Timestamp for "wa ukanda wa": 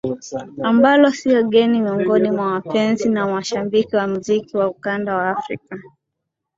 4.57-5.29